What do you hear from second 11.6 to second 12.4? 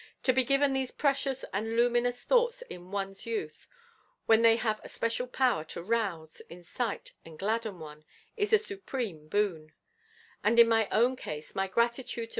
gratitude to M.